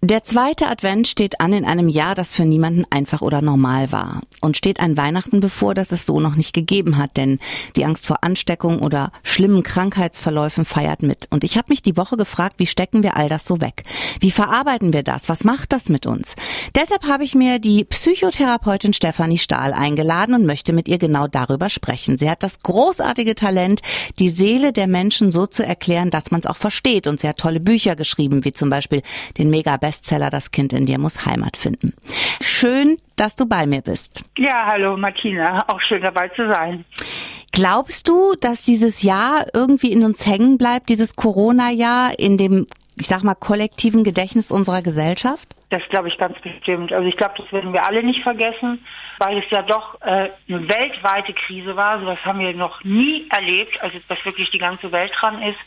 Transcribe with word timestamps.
Der 0.00 0.22
zweite 0.22 0.68
Advent 0.68 1.08
steht 1.08 1.40
an 1.40 1.52
in 1.52 1.64
einem 1.64 1.88
Jahr, 1.88 2.14
das 2.14 2.32
für 2.32 2.44
niemanden 2.44 2.84
einfach 2.88 3.20
oder 3.20 3.42
normal 3.42 3.90
war. 3.90 4.20
Und 4.40 4.56
steht 4.56 4.78
ein 4.78 4.96
Weihnachten 4.96 5.40
bevor, 5.40 5.74
das 5.74 5.90
es 5.90 6.06
so 6.06 6.20
noch 6.20 6.36
nicht 6.36 6.52
gegeben 6.52 6.98
hat, 6.98 7.16
denn 7.16 7.40
die 7.74 7.84
Angst 7.84 8.06
vor 8.06 8.22
Ansteckung 8.22 8.78
oder 8.78 9.10
schlimmen 9.24 9.64
Krankheitsverläufen 9.64 10.64
feiert 10.64 11.02
mit. 11.02 11.26
Und 11.30 11.42
ich 11.42 11.56
habe 11.56 11.70
mich 11.70 11.82
die 11.82 11.96
Woche 11.96 12.16
gefragt, 12.16 12.54
wie 12.58 12.68
stecken 12.68 13.02
wir 13.02 13.16
all 13.16 13.28
das 13.28 13.44
so 13.44 13.60
weg? 13.60 13.82
Wie 14.20 14.30
verarbeiten 14.30 14.92
wir 14.92 15.02
das? 15.02 15.28
Was 15.28 15.42
macht 15.42 15.72
das 15.72 15.88
mit 15.88 16.06
uns? 16.06 16.36
Deshalb 16.76 17.02
habe 17.08 17.24
ich 17.24 17.34
mir 17.34 17.58
die 17.58 17.84
Psychotherapeutin 17.84 18.92
Stefanie 18.92 19.38
Stahl 19.38 19.72
eingeladen 19.72 20.36
und 20.36 20.46
möchte 20.46 20.72
mit 20.72 20.86
ihr 20.86 20.98
genau 20.98 21.26
darüber 21.26 21.68
sprechen. 21.70 22.18
Sie 22.18 22.30
hat 22.30 22.44
das 22.44 22.60
großartige 22.60 23.34
Talent, 23.34 23.80
die 24.20 24.30
Seele 24.30 24.72
der 24.72 24.86
Menschen 24.86 25.32
so 25.32 25.48
zu 25.48 25.66
erklären, 25.66 26.10
dass 26.10 26.30
man 26.30 26.38
es 26.38 26.46
auch 26.46 26.56
versteht. 26.56 27.08
Und 27.08 27.18
sie 27.18 27.28
hat 27.28 27.38
tolle 27.38 27.58
Bücher 27.58 27.96
geschrieben, 27.96 28.44
wie 28.44 28.52
zum 28.52 28.70
Beispiel 28.70 29.02
den 29.38 29.50
Mega 29.50 29.76
Bestseller 29.88 30.28
Das 30.28 30.50
Kind 30.50 30.74
in 30.74 30.84
dir 30.84 30.98
muss 30.98 31.24
Heimat 31.24 31.56
finden. 31.56 31.94
Schön, 32.42 32.98
dass 33.16 33.36
du 33.36 33.46
bei 33.46 33.66
mir 33.66 33.80
bist. 33.80 34.22
Ja, 34.36 34.66
hallo 34.66 34.98
Martina, 34.98 35.66
auch 35.66 35.80
schön 35.80 36.02
dabei 36.02 36.28
zu 36.28 36.46
sein. 36.46 36.84
Glaubst 37.52 38.06
du, 38.06 38.34
dass 38.38 38.64
dieses 38.64 39.00
Jahr 39.00 39.46
irgendwie 39.54 39.90
in 39.90 40.04
uns 40.04 40.26
hängen 40.26 40.58
bleibt, 40.58 40.90
dieses 40.90 41.16
Corona-Jahr 41.16 42.18
in 42.18 42.36
dem, 42.36 42.66
ich 43.00 43.06
sag 43.06 43.22
mal, 43.22 43.34
kollektiven 43.34 44.04
Gedächtnis 44.04 44.50
unserer 44.50 44.82
Gesellschaft? 44.82 45.48
Das 45.70 45.82
glaube 45.90 46.08
ich 46.08 46.16
ganz 46.16 46.38
bestimmt. 46.40 46.92
Also 46.92 47.06
ich 47.06 47.16
glaube, 47.16 47.34
das 47.36 47.52
werden 47.52 47.72
wir 47.72 47.86
alle 47.86 48.02
nicht 48.02 48.22
vergessen, 48.22 48.84
weil 49.18 49.38
es 49.38 49.44
ja 49.50 49.62
doch 49.62 50.00
äh, 50.00 50.30
eine 50.48 50.68
weltweite 50.68 51.34
Krise 51.34 51.76
war. 51.76 52.00
So 52.00 52.06
was 52.06 52.24
haben 52.24 52.38
wir 52.38 52.54
noch 52.54 52.82
nie 52.84 53.28
erlebt, 53.30 53.78
also 53.82 53.98
dass 54.08 54.24
wirklich 54.24 54.50
die 54.50 54.58
ganze 54.58 54.90
Welt 54.92 55.12
dran 55.20 55.42
ist. 55.42 55.58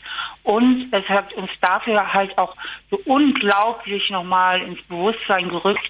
Und 0.42 0.88
es 0.92 1.08
hat 1.08 1.32
uns 1.34 1.50
dafür 1.60 2.12
halt 2.12 2.36
auch 2.36 2.56
so 2.90 3.00
unglaublich 3.04 4.10
nochmal 4.10 4.60
ins 4.62 4.82
Bewusstsein 4.88 5.48
gerückt, 5.48 5.88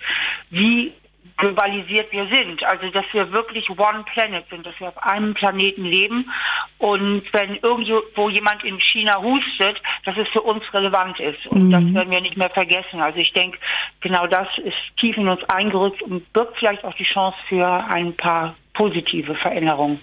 wie 0.51 0.93
globalisiert 1.39 2.13
wir 2.13 2.27
sind. 2.33 2.63
Also 2.65 2.89
dass 2.91 3.05
wir 3.13 3.33
wirklich 3.33 3.69
One 3.71 4.05
Planet 4.13 4.45
sind, 4.51 4.67
dass 4.67 4.79
wir 4.79 4.89
auf 4.89 5.03
einem 5.03 5.35
Planeten 5.35 5.85
leben. 5.85 6.31
Und 6.79 7.23
wenn 7.33 7.57
irgendwo 7.57 8.29
jemand 8.29 8.65
in 8.65 8.81
China 8.81 9.21
hustet, 9.21 9.81
dass 10.05 10.17
es 10.17 10.29
für 10.29 10.43
uns 10.43 10.63
relevant 10.73 11.19
ist. 11.21 11.47
Und 11.47 11.69
mhm. 11.69 11.71
das 11.71 11.95
werden 11.95 12.11
wir 12.11 12.21
nicht 12.21 12.37
mehr 12.37 12.51
vergessen. 12.51 13.01
Also 13.01 13.19
ich 13.19 13.33
denke, 13.33 13.59
genau 14.01 14.27
das 14.27 14.49
ist 14.59 14.77
tief 14.99 15.17
in 15.17 15.29
uns 15.29 15.43
eingerückt 15.49 16.03
und 16.03 16.33
birgt 16.33 16.59
vielleicht 16.59 16.85
auch 16.85 16.95
die 16.95 17.05
Chance 17.05 17.37
für 17.49 17.67
ein 17.67 18.17
paar 18.17 18.55
positive 18.75 19.35
Veränderungen. 19.35 20.01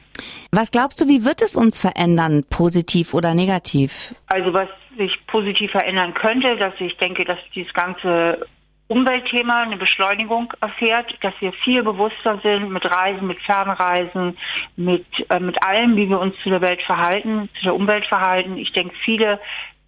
Was 0.52 0.72
glaubst 0.72 1.02
du, 1.02 1.08
wie 1.08 1.26
wird 1.26 1.42
es 1.42 1.56
uns 1.56 1.80
verändern, 1.80 2.44
positiv 2.50 3.14
oder 3.14 3.34
negativ? 3.34 4.14
Also 4.28 4.54
was 4.54 4.70
sich 4.98 5.12
positiv 5.28 5.72
verändern 5.72 6.14
könnte, 6.14 6.58
dass 6.58 6.74
ich 6.80 6.96
denke, 6.98 7.26
dass 7.26 7.40
dieses 7.56 7.74
ganze 7.74 8.46
Umweltthema 8.90 9.62
eine 9.62 9.78
Beschleunigung 9.78 10.52
erfährt, 10.62 11.16
dass 11.22 11.34
wir 11.40 11.54
viel 11.64 11.84
bewusster 11.84 12.40
sind 12.42 12.72
mit 12.72 12.84
Reisen, 12.84 13.28
mit 13.28 13.40
Fernreisen, 13.42 14.36
mit, 14.78 15.06
äh, 15.30 15.40
mit 15.40 15.64
allem, 15.64 15.96
wie 15.96 16.10
wir 16.10 16.20
uns 16.20 16.36
zu 16.42 16.50
der 16.50 16.62
Welt 16.62 16.82
verhalten, 16.82 17.50
zu 17.60 17.66
der 17.66 17.76
Umwelt 17.76 18.08
verhalten. 18.08 18.58
Ich 18.58 18.74
denke, 18.74 18.96
viele 19.06 19.40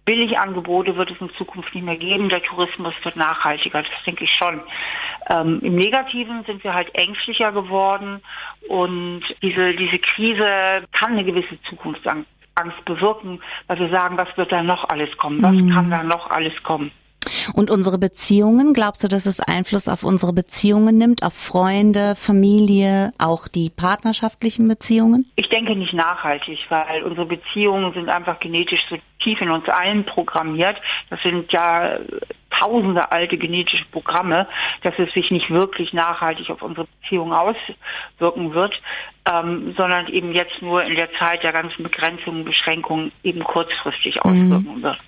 Billigangebote 0.04 0.96
wird 0.96 1.10
es 1.10 1.20
in 1.20 1.30
Zukunft 1.34 1.74
nicht 1.74 1.84
mehr 1.84 1.96
geben. 1.96 2.28
Der 2.28 2.42
Tourismus 2.42 2.94
wird 3.02 3.16
nachhaltiger, 3.16 3.82
das 3.82 4.04
denke 4.06 4.22
ich 4.22 4.30
schon. 4.38 4.60
Ähm, 5.28 5.58
Im 5.62 5.74
Negativen 5.74 6.44
sind 6.44 6.62
wir 6.62 6.72
halt 6.72 6.94
ängstlicher 6.94 7.50
geworden 7.50 8.20
und 8.68 9.22
diese, 9.42 9.74
diese 9.74 9.98
Krise 9.98 10.84
kann 10.92 11.12
eine 11.12 11.24
gewisse 11.24 11.60
Zukunftsangst 11.62 12.26
bewirken, 12.84 13.40
weil 13.66 13.80
wir 13.80 13.90
sagen, 13.90 14.16
was 14.16 14.36
wird 14.36 14.52
da 14.52 14.62
noch 14.62 14.88
alles 14.88 15.16
kommen? 15.16 15.42
Was 15.42 15.54
mhm. 15.54 15.70
kann 15.70 15.90
da 15.90 16.04
noch 16.04 16.30
alles 16.30 16.54
kommen? 16.62 16.92
Und 17.54 17.70
unsere 17.70 17.98
Beziehungen, 17.98 18.74
glaubst 18.74 19.04
du, 19.04 19.08
dass 19.08 19.26
es 19.26 19.40
Einfluss 19.40 19.88
auf 19.88 20.04
unsere 20.04 20.32
Beziehungen 20.32 20.98
nimmt, 20.98 21.22
auf 21.22 21.34
Freunde, 21.34 22.14
Familie, 22.16 23.12
auch 23.18 23.48
die 23.48 23.70
partnerschaftlichen 23.70 24.68
Beziehungen? 24.68 25.30
Ich 25.36 25.48
denke 25.48 25.76
nicht 25.76 25.94
nachhaltig, 25.94 26.58
weil 26.68 27.02
unsere 27.02 27.26
Beziehungen 27.26 27.92
sind 27.94 28.08
einfach 28.08 28.40
genetisch 28.40 28.80
so 28.88 28.96
tief 29.22 29.40
in 29.40 29.50
uns 29.50 29.68
allen 29.68 30.04
programmiert. 30.04 30.76
Das 31.10 31.20
sind 31.22 31.52
ja 31.52 31.98
tausende 32.60 33.10
alte 33.10 33.38
genetische 33.38 33.84
Programme, 33.90 34.46
dass 34.82 34.94
es 34.98 35.12
sich 35.12 35.30
nicht 35.30 35.50
wirklich 35.50 35.92
nachhaltig 35.92 36.50
auf 36.50 36.62
unsere 36.62 36.86
Beziehung 37.00 37.32
auswirken 37.32 38.54
wird, 38.54 38.74
ähm, 39.30 39.74
sondern 39.76 40.08
eben 40.08 40.32
jetzt 40.32 40.60
nur 40.60 40.82
in 40.82 40.96
der 40.96 41.08
Zeit 41.18 41.42
der 41.42 41.52
ganzen 41.52 41.82
Begrenzungen, 41.82 42.44
Beschränkungen 42.44 43.12
eben 43.22 43.44
kurzfristig 43.44 44.16
mhm. 44.16 44.20
auswirken 44.22 44.78
mhm. 44.78 44.82
wird. 44.82 44.98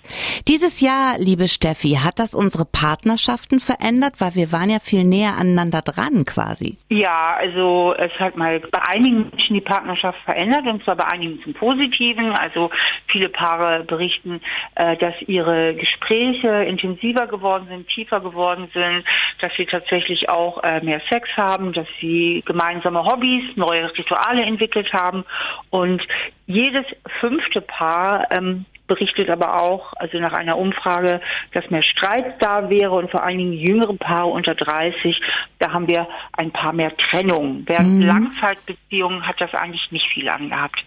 Dieses 0.46 0.80
Jahr, 0.80 1.16
liebe 1.18 1.48
Steffi, 1.48 1.98
hat 2.04 2.18
das 2.18 2.34
unsere 2.34 2.64
Partnerschaften 2.64 3.58
verändert, 3.58 4.14
weil 4.18 4.34
wir 4.34 4.52
waren 4.52 4.70
ja 4.70 4.78
viel 4.78 5.04
näher 5.04 5.34
aneinander 5.38 5.82
dran 5.82 6.24
quasi. 6.24 6.78
Ja, 6.90 7.34
also 7.38 7.94
es 7.98 8.12
hat 8.20 8.36
mal 8.36 8.60
bei 8.60 8.80
einigen 8.82 9.30
Menschen 9.30 9.54
die 9.54 9.60
Partnerschaft 9.60 10.18
verändert 10.24 10.66
und 10.66 10.84
zwar 10.84 10.96
bei 10.96 11.06
einigen 11.06 11.42
zum 11.42 11.54
Positiven. 11.54 12.32
Also 12.32 12.70
viele 13.06 13.28
Paare 13.28 13.82
berichten, 13.84 14.40
äh, 14.76 14.96
dass 14.96 15.14
ihre 15.26 15.74
Gespräche 15.74 16.48
intensiver 16.64 17.26
geworden 17.26 17.66
sind, 17.68 17.88
tiefer 17.88 18.20
geworden 18.20 18.68
sind, 18.72 19.04
dass 19.40 19.52
sie 19.56 19.66
tatsächlich 19.66 20.28
auch 20.28 20.62
äh, 20.62 20.80
mehr 20.84 21.00
Sex 21.10 21.28
haben, 21.36 21.72
dass 21.72 21.88
sie 22.00 22.42
gemeinsame 22.46 23.04
Hobbys, 23.04 23.56
neue 23.56 23.82
Rituale 24.04 24.42
entwickelt 24.42 24.92
haben 24.92 25.24
und 25.70 26.02
jedes 26.46 26.84
fünfte 27.20 27.60
Paar 27.60 28.30
ähm, 28.30 28.66
berichtet 28.86 29.30
aber 29.30 29.62
auch, 29.62 29.94
also 29.96 30.18
nach 30.18 30.32
einer 30.32 30.58
Umfrage, 30.58 31.20
dass 31.52 31.70
mehr 31.70 31.82
Streit 31.82 32.42
da 32.42 32.68
wäre 32.68 32.92
und 32.92 33.10
vor 33.10 33.22
allen 33.22 33.38
Dingen 33.38 33.52
jüngere 33.54 33.94
Paare 33.94 34.26
unter 34.26 34.54
30, 34.54 35.20
da 35.58 35.72
haben 35.72 35.88
wir 35.88 36.06
ein 36.32 36.50
paar 36.50 36.72
mehr 36.72 36.94
Trennungen. 36.96 37.64
Während 37.66 38.00
mhm. 38.00 38.06
Langzeitbeziehungen 38.06 39.26
hat 39.26 39.40
das 39.40 39.54
eigentlich 39.54 39.90
nicht 39.90 40.06
viel 40.12 40.28
angehabt. 40.28 40.84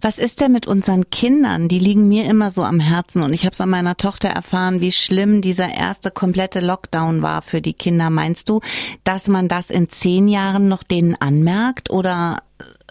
Was 0.00 0.18
ist 0.18 0.40
denn 0.40 0.52
mit 0.52 0.66
unseren 0.66 1.10
Kindern? 1.10 1.68
Die 1.68 1.78
liegen 1.78 2.08
mir 2.08 2.24
immer 2.24 2.50
so 2.50 2.62
am 2.62 2.80
Herzen 2.80 3.22
und 3.22 3.32
ich 3.32 3.44
habe 3.44 3.54
es 3.54 3.60
an 3.60 3.70
meiner 3.70 3.96
Tochter 3.96 4.28
erfahren, 4.28 4.80
wie 4.80 4.92
schlimm 4.92 5.42
dieser 5.42 5.72
erste 5.72 6.10
komplette 6.10 6.60
Lockdown 6.60 7.22
war 7.22 7.42
für 7.42 7.60
die 7.60 7.72
Kinder. 7.72 8.10
Meinst 8.10 8.48
du, 8.48 8.60
dass 9.04 9.28
man 9.28 9.48
das 9.48 9.70
in 9.70 9.88
zehn 9.88 10.28
Jahren 10.28 10.68
noch 10.68 10.82
denen 10.82 11.14
anmerkt 11.14 11.90
oder 11.90 12.38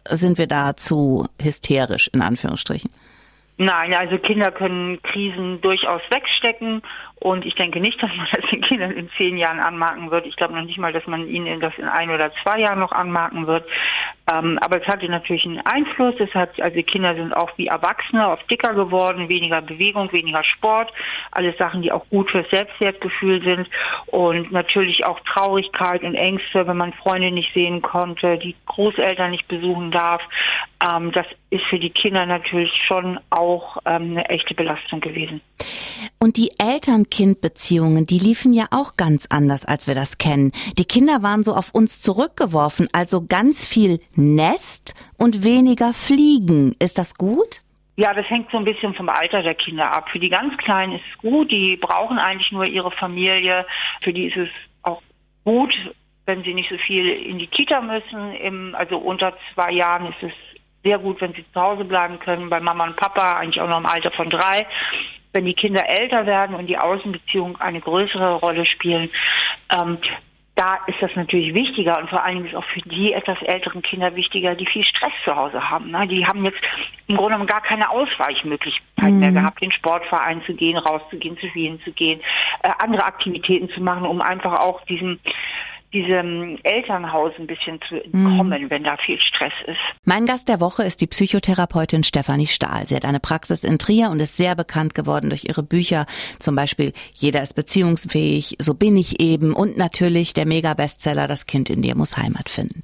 sind 0.09 0.37
wir 0.37 0.47
da 0.47 0.75
zu 0.75 1.27
hysterisch 1.41 2.09
in 2.13 2.21
Anführungsstrichen? 2.21 2.91
Nein, 3.57 3.93
also 3.93 4.17
Kinder 4.17 4.51
können 4.51 5.01
Krisen 5.01 5.61
durchaus 5.61 6.01
wegstecken 6.11 6.81
und 7.15 7.45
ich 7.45 7.55
denke 7.55 7.79
nicht, 7.79 8.01
dass 8.03 8.13
man 8.15 8.27
das 8.33 8.49
den 8.51 8.61
Kindern 8.61 8.91
in 8.91 9.09
zehn 9.17 9.37
Jahren 9.37 9.59
anmarken 9.59 10.11
wird. 10.11 10.25
Ich 10.25 10.35
glaube 10.35 10.53
noch 10.53 10.63
nicht 10.63 10.77
mal, 10.77 10.91
dass 10.91 11.07
man 11.07 11.27
ihnen 11.27 11.59
das 11.61 11.73
in 11.77 11.87
ein 11.87 12.09
oder 12.09 12.31
zwei 12.43 12.59
Jahren 12.59 12.79
noch 12.79 12.91
anmarken 12.91 13.47
wird. 13.47 13.65
Ähm, 14.31 14.57
aber 14.61 14.81
es 14.81 14.87
hatte 14.87 15.07
natürlich 15.07 15.45
einen 15.45 15.61
Einfluss. 15.61 16.15
Es 16.19 16.33
hat, 16.33 16.59
also 16.59 16.81
Kinder 16.81 17.15
sind 17.15 17.33
auch 17.33 17.51
wie 17.57 17.67
Erwachsene 17.67 18.27
oft 18.29 18.49
dicker 18.49 18.73
geworden, 18.73 19.29
weniger 19.29 19.61
Bewegung, 19.61 20.11
weniger 20.11 20.43
Sport. 20.43 20.91
Alles 21.31 21.57
Sachen, 21.57 21.81
die 21.81 21.91
auch 21.91 22.07
gut 22.09 22.31
fürs 22.31 22.49
Selbstwertgefühl 22.49 23.43
sind. 23.43 23.69
Und 24.07 24.51
natürlich 24.51 25.05
auch 25.05 25.19
Traurigkeit 25.21 26.03
und 26.03 26.15
Ängste, 26.15 26.67
wenn 26.67 26.77
man 26.77 26.93
Freunde 26.93 27.31
nicht 27.31 27.53
sehen 27.53 27.81
konnte, 27.81 28.37
die 28.37 28.55
Großeltern 28.65 29.31
nicht 29.31 29.47
besuchen 29.47 29.91
darf. 29.91 30.21
Ähm, 30.81 31.11
das 31.11 31.25
ist 31.49 31.63
für 31.69 31.79
die 31.79 31.89
Kinder 31.89 32.25
natürlich 32.25 32.71
schon 32.87 33.19
auch 33.29 33.77
ähm, 33.85 34.11
eine 34.11 34.29
echte 34.29 34.53
Belastung 34.53 35.01
gewesen. 35.01 35.41
Und 36.19 36.37
die 36.37 36.51
Eltern-Kind-Beziehungen, 36.57 38.05
die 38.05 38.19
liefen 38.19 38.53
ja 38.53 38.65
auch 38.71 38.97
ganz 38.97 39.27
anders, 39.29 39.65
als 39.65 39.87
wir 39.87 39.95
das 39.95 40.17
kennen. 40.17 40.51
Die 40.77 40.85
Kinder 40.85 41.23
waren 41.23 41.43
so 41.43 41.53
auf 41.53 41.73
uns 41.73 42.01
zurückgeworfen, 42.01 42.87
also 42.91 43.25
ganz 43.25 43.65
viel 43.65 43.99
Nest 44.15 44.93
und 45.17 45.43
weniger 45.43 45.93
Fliegen. 45.93 46.75
Ist 46.79 46.97
das 46.97 47.15
gut? 47.15 47.61
Ja, 47.97 48.13
das 48.13 48.29
hängt 48.29 48.51
so 48.51 48.57
ein 48.57 48.65
bisschen 48.65 48.93
vom 48.93 49.07
Alter 49.07 49.41
der 49.41 49.55
Kinder 49.55 49.91
ab. 49.91 50.09
Für 50.09 50.19
die 50.19 50.29
ganz 50.29 50.57
Kleinen 50.57 50.93
ist 50.93 51.05
es 51.13 51.17
gut, 51.19 51.49
die 51.51 51.77
brauchen 51.77 52.17
eigentlich 52.17 52.51
nur 52.51 52.65
ihre 52.65 52.91
Familie. 52.91 53.65
Für 54.03 54.11
die 54.11 54.25
ist 54.25 54.35
es 54.35 54.49
auch 54.83 55.01
gut, 55.45 55.73
wenn 56.25 56.43
sie 56.43 56.53
nicht 56.53 56.69
so 56.69 56.77
viel 56.77 57.07
in 57.07 57.39
die 57.39 57.47
Kita 57.47 57.81
müssen. 57.81 58.33
Im, 58.33 58.75
also 58.75 58.97
unter 58.97 59.37
zwei 59.53 59.71
Jahren 59.71 60.07
ist 60.07 60.23
es 60.23 60.33
sehr 60.85 60.99
gut, 60.99 61.19
wenn 61.19 61.33
sie 61.33 61.43
zu 61.51 61.61
Hause 61.61 61.83
bleiben 61.83 62.19
können, 62.19 62.49
bei 62.49 62.59
Mama 62.59 62.85
und 62.85 62.95
Papa, 62.95 63.37
eigentlich 63.37 63.59
auch 63.61 63.67
noch 63.67 63.79
im 63.79 63.85
Alter 63.85 64.11
von 64.11 64.29
drei 64.29 64.65
wenn 65.35 65.45
die 65.45 65.53
Kinder 65.53 65.87
älter 65.87 66.25
werden 66.25 66.55
und 66.55 66.67
die 66.67 66.77
Außenbeziehungen 66.77 67.59
eine 67.59 67.81
größere 67.81 68.35
Rolle 68.35 68.65
spielen, 68.65 69.09
ähm, 69.69 69.97
da 70.55 70.79
ist 70.87 71.01
das 71.01 71.11
natürlich 71.15 71.53
wichtiger 71.53 71.99
und 71.99 72.09
vor 72.09 72.23
allen 72.23 72.37
Dingen 72.37 72.47
ist 72.47 72.55
auch 72.55 72.63
für 72.73 72.79
die 72.81 73.11
etwas 73.11 73.37
älteren 73.41 73.81
Kinder 73.81 74.15
wichtiger, 74.15 74.55
die 74.55 74.65
viel 74.65 74.85
Stress 74.85 75.11
zu 75.25 75.35
Hause 75.35 75.69
haben. 75.69 75.91
Ne? 75.91 76.07
Die 76.07 76.25
haben 76.25 76.45
jetzt 76.45 76.59
im 77.07 77.17
Grunde 77.17 77.33
genommen 77.33 77.49
gar 77.49 77.61
keine 77.61 77.89
Ausweichmöglichkeit 77.89 79.11
mhm. 79.11 79.19
mehr 79.19 79.33
gehabt, 79.33 79.61
in 79.61 79.69
den 79.69 79.75
Sportverein 79.75 80.41
zu 80.45 80.53
gehen, 80.53 80.77
rauszugehen, 80.77 81.37
zu 81.37 81.49
spielen 81.49 81.81
zu 81.83 81.91
gehen, 81.91 82.21
äh, 82.63 82.69
andere 82.79 83.03
Aktivitäten 83.03 83.67
zu 83.69 83.81
machen, 83.81 84.05
um 84.05 84.21
einfach 84.21 84.61
auch 84.61 84.81
diesen 84.85 85.19
diesem 85.95 86.57
Elternhaus 86.63 87.31
ein 87.39 87.47
bisschen 87.47 87.79
zu 87.87 88.03
entkommen, 88.03 88.63
mhm. 88.63 88.69
wenn 88.69 88.83
da 88.83 88.97
viel 88.97 89.17
Stress 89.19 89.53
ist. 89.65 89.77
Mein 90.03 90.25
Gast 90.25 90.49
der 90.49 90.59
Woche 90.59 90.83
ist 90.83 90.99
die 90.99 91.07
Psychotherapeutin 91.07 92.03
Stefanie 92.03 92.47
Stahl. 92.47 92.85
Sie 92.85 92.95
hat 92.95 93.05
eine 93.05 93.21
Praxis 93.21 93.63
in 93.63 93.79
Trier 93.79 94.09
und 94.09 94.19
ist 94.19 94.35
sehr 94.35 94.55
bekannt 94.55 94.93
geworden 94.93 95.29
durch 95.29 95.45
ihre 95.45 95.63
Bücher, 95.63 96.05
zum 96.39 96.55
Beispiel 96.55 96.91
Jeder 97.13 97.41
ist 97.41 97.53
beziehungsfähig, 97.53 98.57
So 98.59 98.73
bin 98.73 98.97
ich 98.97 99.21
eben 99.21 99.53
und 99.53 99.77
natürlich 99.77 100.33
der 100.33 100.45
Mega-Bestseller 100.45 101.27
Das 101.27 101.45
Kind 101.45 101.69
in 101.69 101.81
dir 101.81 101.95
muss 101.95 102.17
Heimat 102.17 102.49
finden. 102.49 102.81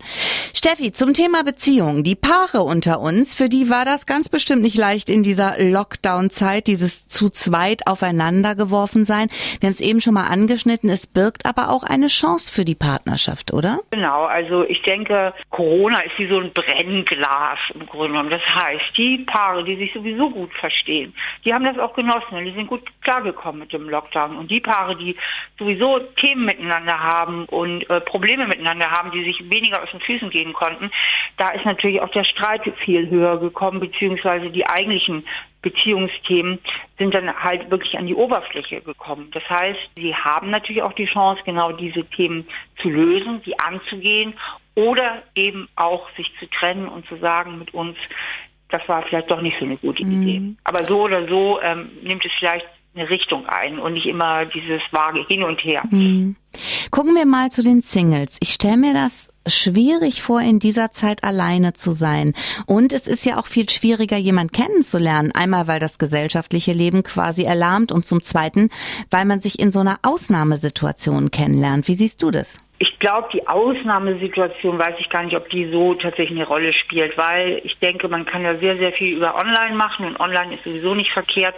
Steffi, 0.53 0.93
zum 0.93 1.13
Thema 1.13 1.43
Beziehung. 1.43 2.03
Die 2.03 2.15
Paare 2.15 2.61
unter 2.61 3.01
uns, 3.01 3.35
für 3.35 3.49
die 3.49 3.69
war 3.69 3.83
das 3.83 4.05
ganz 4.05 4.29
bestimmt 4.29 4.61
nicht 4.61 4.77
leicht 4.77 5.09
in 5.09 5.23
dieser 5.23 5.61
Lockdown-Zeit, 5.61 6.67
dieses 6.67 7.09
zu 7.09 7.29
zweit 7.29 7.87
aufeinander 7.87 8.55
geworfen 8.55 9.03
sein. 9.03 9.27
Wir 9.59 9.67
haben 9.67 9.73
es 9.73 9.81
eben 9.81 9.99
schon 9.99 10.13
mal 10.13 10.27
angeschnitten. 10.27 10.89
Es 10.89 11.07
birgt 11.07 11.45
aber 11.45 11.69
auch 11.69 11.83
eine 11.83 12.07
Chance 12.07 12.51
für 12.51 12.63
die 12.63 12.75
Partnerschaft, 13.01 13.53
oder? 13.53 13.80
Genau. 13.92 14.25
Also 14.25 14.63
ich 14.63 14.81
denke, 14.83 15.33
Corona 15.50 16.00
ist 16.01 16.18
wie 16.18 16.27
so 16.27 16.39
ein 16.39 16.51
Brennglas 16.53 17.59
im 17.74 17.86
Grunde 17.88 18.09
genommen. 18.09 18.30
Das 18.30 18.42
heißt, 18.42 18.98
die 18.98 19.19
Paare, 19.19 19.63
die 19.63 19.75
sich 19.75 19.94
sowieso 19.94 20.30
gut 20.30 20.53
verstehen, 20.53 21.13
die 21.44 21.53
haben 21.53 21.65
das 21.65 21.77
auch 21.80 21.94
genossen 21.94 22.38
und 22.38 22.45
die 22.45 22.53
sind 22.53 22.68
gut 22.68 22.83
klargekommen 23.01 23.62
mit 23.62 23.74
dem 23.74 23.89
Lockdown. 23.89 24.38
Und 24.38 24.51
die 24.51 24.59
Paare, 24.59 24.95
die 24.95 25.15
sowieso 25.57 26.00
Themen 26.18 26.45
miteinander 26.45 27.00
haben 27.00 27.45
und 27.45 27.89
äh, 27.89 28.01
Probleme 28.01 28.48
miteinander 28.48 28.92
haben, 28.92 29.12
die 29.12 29.24
sich 29.24 29.39
weniger 29.50 29.81
aus 29.81 29.89
den 29.92 30.01
Füßen 30.01 30.30
gehen 30.30 30.54
konnten, 30.54 30.92
da 31.38 31.51
ist 31.51 31.65
natürlich 31.65 32.01
auch 32.01 32.12
der 32.12 32.24
Streit 32.24 32.62
viel 32.83 33.09
höher 33.09 33.39
gekommen, 33.39 33.80
beziehungsweise 33.80 34.50
die 34.50 34.65
eigentlichen 34.65 35.25
Beziehungsthemen 35.61 36.59
sind 36.97 37.13
dann 37.13 37.33
halt 37.35 37.69
wirklich 37.69 37.97
an 37.97 38.07
die 38.07 38.15
Oberfläche 38.15 38.81
gekommen. 38.81 39.29
Das 39.31 39.43
heißt, 39.49 39.79
sie 39.95 40.15
haben 40.15 40.49
natürlich 40.49 40.81
auch 40.81 40.93
die 40.93 41.05
Chance, 41.05 41.41
genau 41.45 41.71
diese 41.71 42.03
Themen 42.05 42.47
zu 42.81 42.89
lösen, 42.89 43.41
sie 43.45 43.57
anzugehen 43.59 44.33
oder 44.75 45.23
eben 45.35 45.67
auch 45.75 46.09
sich 46.15 46.31
zu 46.39 46.47
trennen 46.49 46.87
und 46.87 47.05
zu 47.07 47.17
sagen 47.17 47.59
mit 47.59 47.73
uns, 47.73 47.97
das 48.69 48.81
war 48.87 49.03
vielleicht 49.03 49.29
doch 49.29 49.41
nicht 49.41 49.57
so 49.59 49.65
eine 49.65 49.77
gute 49.77 50.03
mhm. 50.03 50.21
Idee. 50.21 50.55
Aber 50.63 50.85
so 50.85 51.01
oder 51.03 51.27
so 51.27 51.59
ähm, 51.61 51.91
nimmt 52.01 52.25
es 52.25 52.31
vielleicht 52.39 52.65
eine 52.95 53.09
Richtung 53.09 53.45
ein 53.45 53.79
und 53.79 53.93
nicht 53.93 54.05
immer 54.05 54.45
dieses 54.45 54.81
vage 54.91 55.25
hin 55.27 55.43
und 55.43 55.63
her. 55.63 55.83
Mhm. 55.89 56.35
Gucken 56.89 57.15
wir 57.15 57.25
mal 57.25 57.49
zu 57.49 57.63
den 57.63 57.81
Singles. 57.81 58.37
Ich 58.41 58.53
stelle 58.53 58.77
mir 58.77 58.93
das 58.93 59.31
schwierig 59.47 60.21
vor, 60.21 60.41
in 60.41 60.59
dieser 60.59 60.91
Zeit 60.91 61.23
alleine 61.23 61.73
zu 61.73 61.93
sein. 61.93 62.33
Und 62.65 62.93
es 62.93 63.07
ist 63.07 63.25
ja 63.25 63.39
auch 63.39 63.47
viel 63.47 63.69
schwieriger, 63.69 64.17
jemand 64.17 64.53
kennenzulernen. 64.53 65.31
Einmal, 65.31 65.67
weil 65.67 65.79
das 65.79 65.97
gesellschaftliche 65.97 66.73
Leben 66.73 67.03
quasi 67.03 67.43
erlahmt 67.43 67.91
und 67.91 68.05
zum 68.05 68.21
Zweiten, 68.21 68.69
weil 69.09 69.25
man 69.25 69.41
sich 69.41 69.59
in 69.59 69.71
so 69.71 69.79
einer 69.79 69.99
Ausnahmesituation 70.03 71.31
kennenlernt. 71.31 71.88
Wie 71.88 71.95
siehst 71.95 72.21
du 72.21 72.31
das? 72.31 72.57
Ich 72.81 72.98
glaube, 72.98 73.30
die 73.31 73.48
Ausnahmesituation 73.48 74.80
weiß 74.80 74.95
ich 74.98 75.10
gar 75.10 75.22
nicht, 75.24 75.36
ob 75.36 75.48
die 75.51 75.69
so 75.69 75.94
tatsächlich 75.94 76.39
eine 76.39 76.48
Rolle 76.48 76.74
spielt, 76.74 77.16
weil 77.16 77.62
ich 77.63 77.78
denke, 77.78 78.07
man 78.07 78.25
kann 78.25 78.44
ja 78.44 78.57
sehr, 78.57 78.75
sehr 78.78 78.92
viel 78.92 79.18
über 79.18 79.36
Online 79.36 79.75
machen 79.75 80.07
und 80.07 80.19
Online 80.19 80.56
ist 80.56 80.63
sowieso 80.63 80.95
nicht 80.95 81.12
verkehrt 81.12 81.54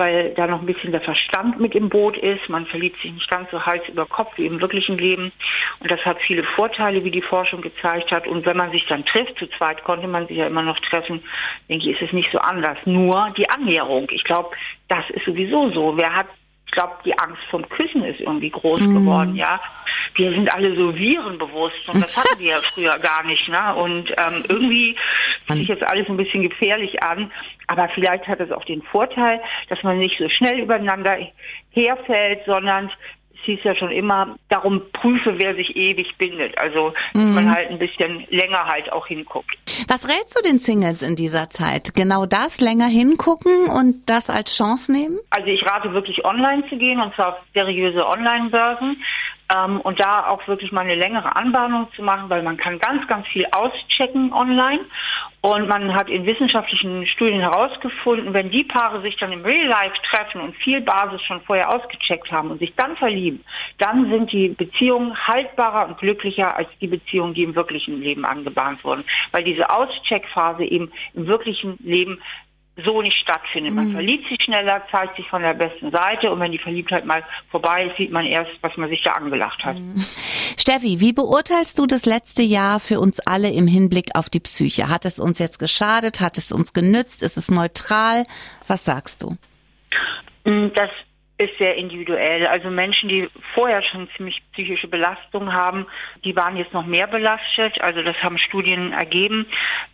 weil 0.00 0.32
da 0.34 0.46
noch 0.46 0.60
ein 0.60 0.66
bisschen 0.66 0.92
der 0.92 1.02
Verstand 1.02 1.60
mit 1.60 1.74
im 1.74 1.90
Boot 1.90 2.16
ist. 2.16 2.48
Man 2.48 2.64
verliebt 2.64 3.00
sich 3.02 3.12
nicht 3.12 3.30
ganz 3.30 3.50
so 3.50 3.66
Hals 3.66 3.86
über 3.86 4.06
Kopf 4.06 4.32
wie 4.36 4.46
im 4.46 4.58
wirklichen 4.58 4.96
Leben. 4.96 5.30
Und 5.80 5.90
das 5.90 6.00
hat 6.06 6.16
viele 6.26 6.42
Vorteile, 6.42 7.04
wie 7.04 7.10
die 7.10 7.20
Forschung 7.20 7.60
gezeigt 7.60 8.10
hat. 8.10 8.26
Und 8.26 8.46
wenn 8.46 8.56
man 8.56 8.70
sich 8.70 8.86
dann 8.86 9.04
trifft, 9.04 9.38
zu 9.38 9.46
zweit 9.58 9.84
konnte 9.84 10.08
man 10.08 10.26
sich 10.26 10.38
ja 10.38 10.46
immer 10.46 10.62
noch 10.62 10.78
treffen, 10.80 11.22
denke 11.68 11.90
ich, 11.90 11.96
ist 12.00 12.08
es 12.08 12.14
nicht 12.14 12.30
so 12.32 12.38
anders. 12.38 12.78
Nur 12.86 13.30
die 13.36 13.48
Annäherung. 13.50 14.08
Ich 14.10 14.24
glaube, 14.24 14.56
das 14.88 15.04
ist 15.10 15.26
sowieso 15.26 15.70
so. 15.70 15.98
Wer 15.98 16.14
hat 16.14 16.28
ich 16.70 16.76
glaube, 16.76 16.94
die 17.04 17.18
Angst 17.18 17.42
vom 17.50 17.68
Küssen 17.68 18.04
ist 18.04 18.20
irgendwie 18.20 18.50
groß 18.50 18.80
mm. 18.80 18.94
geworden, 18.94 19.34
ja. 19.34 19.60
Wir 20.14 20.30
sind 20.30 20.52
alle 20.52 20.74
so 20.76 20.94
virenbewusst 20.94 21.88
und 21.88 22.02
das 22.02 22.16
hatten 22.16 22.38
wir 22.38 22.50
ja 22.50 22.60
früher 22.60 22.98
gar 22.98 23.24
nicht, 23.24 23.48
ne? 23.48 23.74
Und 23.74 24.10
ähm, 24.10 24.44
irgendwie 24.48 24.96
fühlt 25.46 25.60
sich 25.60 25.68
jetzt 25.68 25.84
alles 25.84 26.08
ein 26.08 26.16
bisschen 26.16 26.42
gefährlich 26.42 27.02
an, 27.02 27.30
aber 27.66 27.88
vielleicht 27.94 28.26
hat 28.26 28.40
es 28.40 28.52
auch 28.52 28.64
den 28.64 28.82
Vorteil, 28.82 29.40
dass 29.68 29.82
man 29.82 29.98
nicht 29.98 30.18
so 30.18 30.28
schnell 30.28 30.60
übereinander 30.60 31.18
herfällt, 31.70 32.40
sondern 32.46 32.90
es 33.40 33.46
hieß 33.46 33.60
ja 33.64 33.74
schon 33.74 33.90
immer, 33.90 34.36
darum 34.48 34.82
prüfe, 34.92 35.38
wer 35.38 35.54
sich 35.54 35.74
ewig 35.74 36.16
bindet. 36.18 36.58
Also, 36.58 36.92
dass 37.14 37.22
mhm. 37.22 37.34
man 37.34 37.54
halt 37.54 37.70
ein 37.70 37.78
bisschen 37.78 38.26
länger 38.28 38.66
halt 38.66 38.92
auch 38.92 39.06
hinguckt. 39.06 39.56
Was 39.88 40.08
rätst 40.08 40.36
du 40.36 40.42
den 40.42 40.58
Singles 40.58 41.02
in 41.02 41.16
dieser 41.16 41.48
Zeit? 41.50 41.94
Genau 41.94 42.26
das, 42.26 42.60
länger 42.60 42.86
hingucken 42.86 43.68
und 43.68 44.08
das 44.08 44.30
als 44.30 44.56
Chance 44.56 44.92
nehmen? 44.92 45.18
Also 45.30 45.46
ich 45.46 45.64
rate 45.64 45.92
wirklich 45.92 46.24
online 46.24 46.64
zu 46.68 46.76
gehen 46.76 47.00
und 47.00 47.14
zwar 47.14 47.28
auf 47.28 47.34
seriöse 47.54 48.06
Online-Börsen 48.06 49.02
ähm, 49.54 49.80
und 49.80 50.00
da 50.00 50.26
auch 50.28 50.46
wirklich 50.46 50.72
mal 50.72 50.82
eine 50.82 50.94
längere 50.94 51.34
Anbahnung 51.36 51.88
zu 51.94 52.02
machen, 52.02 52.30
weil 52.30 52.42
man 52.42 52.56
kann 52.56 52.78
ganz, 52.78 53.06
ganz 53.06 53.26
viel 53.28 53.46
auschecken 53.52 54.32
online 54.32 54.80
und 55.42 55.68
man 55.68 55.94
hat 55.94 56.10
in 56.10 56.26
wissenschaftlichen 56.26 57.06
Studien 57.06 57.40
herausgefunden, 57.40 58.34
wenn 58.34 58.50
die 58.50 58.64
Paare 58.64 59.00
sich 59.00 59.16
dann 59.16 59.32
im 59.32 59.42
Real 59.42 59.66
Life 59.66 59.96
treffen 60.10 60.40
und 60.42 60.54
viel 60.56 60.82
Basis 60.82 61.22
schon 61.22 61.40
vorher 61.42 61.70
ausgecheckt 61.74 62.30
haben 62.30 62.50
und 62.50 62.58
sich 62.58 62.74
dann 62.76 62.96
verlieben, 62.96 63.42
dann 63.78 64.10
sind 64.10 64.30
die 64.32 64.48
Beziehungen 64.48 65.16
haltbarer 65.26 65.88
und 65.88 65.98
glücklicher 65.98 66.56
als 66.56 66.68
die 66.80 66.88
Beziehungen, 66.88 67.34
die 67.34 67.44
im 67.44 67.54
wirklichen 67.54 68.00
Leben 68.00 68.24
angebahnt 68.26 68.84
wurden. 68.84 69.04
Weil 69.32 69.44
diese 69.44 69.70
Auscheckphase 69.70 70.64
eben 70.64 70.92
im 71.14 71.26
wirklichen 71.26 71.78
Leben 71.82 72.20
so 72.84 73.02
nicht 73.02 73.16
stattfindet. 73.16 73.74
Man 73.74 73.88
mhm. 73.88 73.92
verliebt 73.92 74.28
sich 74.28 74.42
schneller, 74.42 74.82
zeigt 74.90 75.16
sich 75.16 75.28
von 75.28 75.42
der 75.42 75.54
besten 75.54 75.90
Seite 75.90 76.30
und 76.30 76.40
wenn 76.40 76.52
die 76.52 76.58
Verliebtheit 76.58 77.04
mal 77.04 77.24
vorbei 77.50 77.86
ist, 77.86 77.96
sieht 77.96 78.10
man 78.10 78.26
erst, 78.26 78.50
was 78.60 78.76
man 78.76 78.88
sich 78.88 79.02
da 79.02 79.12
angelacht 79.12 79.64
hat. 79.64 79.76
Mhm. 79.76 80.04
Steffi, 80.58 81.00
wie 81.00 81.12
beurteilst 81.12 81.78
du 81.78 81.86
das 81.86 82.06
letzte 82.06 82.42
Jahr 82.42 82.80
für 82.80 83.00
uns 83.00 83.20
alle 83.20 83.50
im 83.50 83.66
Hinblick 83.66 84.10
auf 84.14 84.28
die 84.28 84.40
Psyche? 84.40 84.88
Hat 84.88 85.04
es 85.04 85.18
uns 85.18 85.38
jetzt 85.38 85.58
geschadet? 85.58 86.20
Hat 86.20 86.38
es 86.38 86.52
uns 86.52 86.72
genützt? 86.72 87.22
Ist 87.22 87.36
es 87.36 87.50
neutral? 87.50 88.24
Was 88.66 88.84
sagst 88.84 89.22
du? 89.22 89.30
Mm, 90.44 90.72
das 90.74 90.90
ist 91.40 91.56
sehr 91.56 91.74
individuell. 91.76 92.46
Also 92.46 92.68
Menschen, 92.68 93.08
die 93.08 93.28
vorher 93.54 93.82
schon 93.82 94.08
ziemlich 94.14 94.42
psychische 94.52 94.88
Belastung 94.88 95.54
haben, 95.54 95.86
die 96.22 96.36
waren 96.36 96.58
jetzt 96.58 96.74
noch 96.74 96.84
mehr 96.84 97.06
belastet. 97.06 97.80
Also 97.80 98.02
das 98.02 98.16
haben 98.22 98.36
Studien 98.36 98.92
ergeben. 98.92 99.46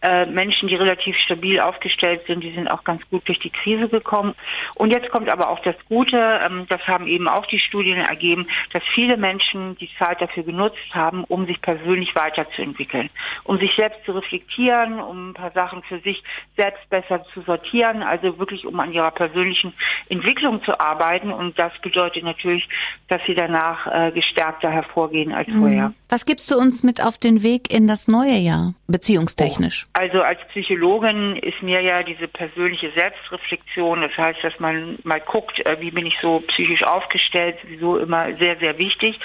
Äh, 0.02 0.26
Menschen, 0.26 0.66
die 0.66 0.74
relativ 0.74 1.16
stabil 1.18 1.60
aufgestellt 1.60 2.22
sind, 2.26 2.42
die 2.42 2.52
sind 2.52 2.68
auch 2.68 2.82
ganz 2.82 3.00
gut 3.10 3.28
durch 3.28 3.38
die 3.38 3.50
Krise 3.50 3.88
gekommen. 3.88 4.34
Und 4.74 4.92
jetzt 4.92 5.08
kommt 5.10 5.28
aber 5.28 5.48
auch 5.48 5.60
das 5.60 5.76
Gute, 5.88 6.16
ähm, 6.16 6.66
das 6.68 6.80
haben 6.88 7.06
eben 7.06 7.28
auch 7.28 7.46
die 7.46 7.60
Studien 7.60 7.98
ergeben, 7.98 8.48
dass 8.72 8.82
viele 8.94 9.16
Menschen 9.16 9.76
die 9.76 9.90
Zeit 10.00 10.20
dafür 10.20 10.42
genutzt 10.42 10.94
haben, 10.94 11.22
um 11.24 11.46
sich 11.46 11.60
persönlich 11.62 12.16
weiterzuentwickeln, 12.16 13.08
um 13.44 13.58
sich 13.60 13.70
selbst 13.76 14.04
zu 14.04 14.12
reflektieren, 14.12 14.98
um 14.98 15.30
ein 15.30 15.34
paar 15.34 15.52
Sachen 15.52 15.84
für 15.84 16.00
sich 16.00 16.24
selbst 16.56 16.90
besser 16.90 17.24
zu 17.32 17.42
sortieren, 17.42 18.02
also 18.02 18.36
wirklich 18.40 18.66
um 18.66 18.80
an 18.80 18.92
ihrer 18.92 19.12
persönlichen 19.12 19.72
Entwicklung 20.08 20.64
zu 20.64 20.80
arbeiten 20.80 21.35
und 21.36 21.58
das 21.58 21.72
bedeutet 21.82 22.24
natürlich, 22.24 22.68
dass 23.08 23.20
sie 23.26 23.34
danach 23.34 23.86
äh, 23.86 24.12
gestärkter 24.12 24.70
hervorgehen 24.70 25.32
als 25.32 25.48
mhm. 25.48 25.60
vorher. 25.60 25.92
Was 26.08 26.24
gibst 26.24 26.50
du 26.50 26.56
uns 26.56 26.82
mit 26.82 27.02
auf 27.02 27.18
den 27.18 27.42
Weg 27.42 27.72
in 27.72 27.88
das 27.88 28.08
neue 28.08 28.36
Jahr, 28.36 28.74
beziehungstechnisch? 28.86 29.84
Oh. 29.88 29.90
Also 29.94 30.22
als 30.22 30.38
Psychologin 30.48 31.36
ist 31.36 31.62
mir 31.62 31.80
ja 31.82 32.02
diese 32.02 32.28
persönliche 32.28 32.92
Selbstreflexion, 32.92 34.02
das 34.02 34.16
heißt, 34.16 34.38
dass 34.42 34.58
man 34.60 34.98
mal 35.02 35.20
guckt, 35.20 35.64
äh, 35.66 35.80
wie 35.80 35.90
bin 35.90 36.06
ich 36.06 36.14
so 36.22 36.40
psychisch 36.48 36.82
aufgestellt, 36.84 37.56
sowieso 37.62 37.98
immer 37.98 38.36
sehr, 38.38 38.56
sehr 38.58 38.78
wichtig. 38.78 39.18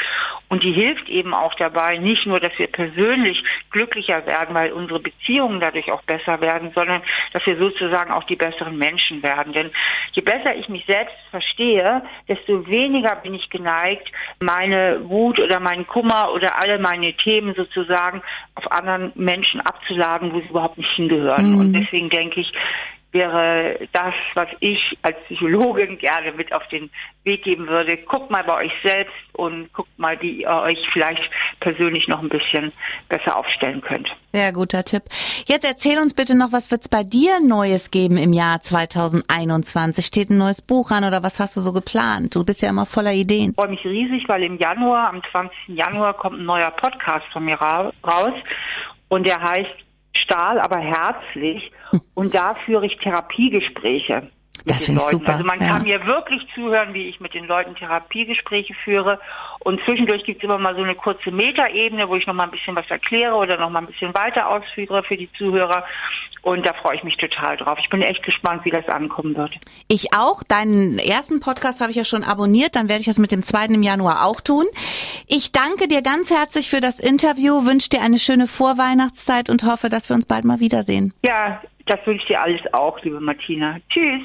Und 0.50 0.64
die 0.64 0.74
hilft 0.74 1.08
eben 1.08 1.34
auch 1.34 1.54
dabei, 1.56 1.98
nicht 1.98 2.26
nur, 2.26 2.40
dass 2.40 2.52
wir 2.58 2.68
persönlich 2.68 3.42
glücklicher 3.70 4.26
werden, 4.26 4.54
weil 4.54 4.74
unsere 4.74 5.00
Beziehungen 5.00 5.62
dadurch 5.62 5.92
auch 5.92 6.02
besser 6.04 6.42
werden, 6.42 6.72
sondern 6.76 7.02
dass 7.32 7.46
wir 7.46 7.58
sozusagen 7.58 8.12
auch 8.12 8.26
die 8.26 8.36
besseren 8.36 8.78
Menschen 8.78 9.24
werden. 9.24 9.54
Denn 9.54 9.72
je 10.12 10.22
besser 10.22 10.56
ich 10.56 10.68
mich 10.68 10.86
selbst 10.86 11.16
verstehe, 11.30 12.01
desto 12.28 12.68
weniger 12.68 13.16
bin 13.18 13.34
ich 13.34 13.50
geneigt, 13.50 14.12
meine 14.42 15.02
Wut 15.10 15.40
oder 15.40 15.60
meinen 15.60 15.88
Kummer 15.88 16.32
oder 16.34 16.60
alle 16.60 16.80
meine 16.80 17.14
Themen 17.14 17.54
sozusagen 17.56 18.22
auf 18.56 18.72
anderen 18.72 19.12
Menschen 19.16 19.62
abzuladen, 19.62 20.34
wo 20.34 20.40
sie 20.40 20.48
überhaupt 20.48 20.78
nicht 20.78 20.92
hingehören. 20.96 21.54
Mhm. 21.54 21.60
Und 21.60 21.74
deswegen 21.74 22.10
denke 22.10 22.42
ich, 22.42 22.52
wäre 23.12 23.78
das, 23.92 24.14
was 24.36 24.48
ich 24.60 24.98
als 25.02 25.18
Psychologin 25.26 25.98
gerne 25.98 26.32
mit 26.32 26.54
auf 26.54 26.68
den 26.70 26.90
Weg 27.24 27.44
geben 27.44 27.68
würde. 27.68 27.98
Guckt 27.98 28.32
mal 28.32 28.44
bei 28.44 28.66
euch 28.66 28.72
selbst 28.84 29.14
und 29.34 29.72
guckt 29.74 29.98
mal, 29.98 30.20
wie 30.22 30.42
ihr 30.42 30.50
euch 30.50 30.80
vielleicht 30.94 31.30
persönlich 31.62 32.10
noch 32.10 32.22
ein 32.22 32.28
bisschen 32.28 32.74
besser 33.08 33.38
aufstellen 33.38 33.82
könnt. 33.82 34.10
Sehr 34.34 34.52
guter 34.52 34.84
Tipp. 34.84 35.04
Jetzt 35.48 35.66
erzähl 35.66 35.98
uns 36.00 36.14
bitte 36.14 36.36
noch, 36.38 36.52
was 36.52 36.70
wird 36.72 36.82
es 36.82 36.90
bei 36.90 37.04
dir 37.04 37.40
Neues 37.40 37.90
geben 37.92 38.18
im 38.18 38.34
Jahr 38.34 38.60
2021? 38.60 40.06
Steht 40.06 40.30
ein 40.30 40.38
neues 40.38 40.62
Buch 40.62 40.92
an 40.92 41.06
oder 41.06 41.24
was 41.24 41.40
hast 41.40 41.56
du 41.56 41.62
so 41.62 41.72
geplant? 41.72 42.36
Du 42.36 42.44
bist 42.44 42.62
ja 42.62 42.70
immer 42.70 42.86
voller 42.86 43.14
Ideen. 43.14 43.52
Ich 43.52 43.56
freue 43.56 43.70
mich 43.70 43.86
riesig, 43.86 44.28
weil 44.28 44.44
im 44.44 44.58
Januar, 44.58 45.10
am 45.10 45.22
20. 45.32 45.58
Januar 45.68 46.14
kommt 46.16 46.40
ein 46.40 46.46
neuer 46.46 46.72
Podcast 46.72 47.26
von 47.32 47.46
mir 47.46 47.56
raus 47.56 48.34
und 49.08 49.26
der 49.26 49.42
heißt 49.42 49.76
Stahl, 50.14 50.60
aber 50.60 50.80
herzlich. 50.80 51.72
Und 52.14 52.36
da 52.36 52.56
führe 52.66 52.86
ich 52.86 52.98
Therapiegespräche. 52.98 54.30
Das 54.66 54.86
finde 54.86 55.02
ich 55.02 55.08
super. 55.08 55.34
Also 55.34 55.44
man 55.44 55.60
ja. 55.60 55.70
kann 55.70 55.84
mir 55.84 56.06
wirklich 56.06 56.42
zuhören, 56.54 56.94
wie 56.94 57.08
ich 57.08 57.20
mit 57.20 57.34
den 57.34 57.46
Leuten 57.46 57.76
Therapiegespräche 57.76 58.74
führe. 58.84 59.20
Und 59.60 59.80
zwischendurch 59.86 60.24
gibt 60.24 60.40
es 60.40 60.44
immer 60.44 60.58
mal 60.58 60.76
so 60.76 60.84
eine 60.84 60.96
kurze 60.96 61.32
Metaebene, 61.32 62.08
wo 62.08 62.16
ich 62.16 62.28
noch 62.28 62.34
mal 62.34 62.44
ein 62.44 62.52
bisschen 62.52 62.76
was 62.76 62.90
erkläre 62.90 63.36
oder 63.36 63.58
noch 63.58 63.70
mal 63.70 63.80
ein 63.80 63.88
bisschen 63.88 64.14
weiter 64.14 64.50
ausführe 64.50 65.04
für 65.04 65.18
die 65.18 65.32
Zuhörer. 65.38 65.84
Und 66.44 66.66
da 66.66 66.74
freue 66.74 66.96
ich 66.96 67.04
mich 67.04 67.18
total 67.18 67.58
drauf. 67.58 67.78
Ich 67.82 67.90
bin 67.90 68.02
echt 68.02 68.24
gespannt, 68.24 68.66
wie 68.66 68.72
das 68.72 68.88
ankommen 68.88 69.36
wird. 69.36 69.52
Ich 69.88 70.14
auch. 70.16 70.42
Deinen 70.44 70.98
ersten 70.98 71.40
Podcast 71.40 71.82
habe 71.82 71.92
ich 71.92 71.98
ja 71.98 72.06
schon 72.06 72.24
abonniert. 72.24 72.76
Dann 72.76 72.90
werde 72.90 73.02
ich 73.02 73.06
das 73.06 73.20
mit 73.20 73.32
dem 73.32 73.44
zweiten 73.44 73.76
im 73.76 73.84
Januar 73.84 74.26
auch 74.26 74.42
tun. 74.42 74.66
Ich 75.28 75.52
danke 75.52 75.88
dir 75.88 76.02
ganz 76.02 76.32
herzlich 76.32 76.70
für 76.70 76.82
das 76.82 77.00
Interview, 77.00 77.66
wünsche 77.66 77.90
dir 77.90 78.02
eine 78.02 78.18
schöne 78.18 78.48
Vorweihnachtszeit 78.48 79.50
und 79.50 79.64
hoffe, 79.64 79.90
dass 79.90 80.10
wir 80.10 80.16
uns 80.16 80.26
bald 80.26 80.44
mal 80.44 80.60
wiedersehen. 80.60 81.14
Ja, 81.24 81.62
das 81.86 82.00
wünsche 82.06 82.24
ich 82.24 82.28
dir 82.30 82.42
alles 82.42 82.62
auch, 82.74 83.00
liebe 83.04 83.20
Martina. 83.20 83.78
Tschüss. 83.90 84.24